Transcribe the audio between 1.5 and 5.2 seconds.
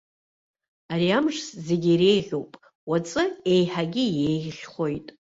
зегьы иреиӷьуп, уаҵәы еиҳагьы еиӷьхоит.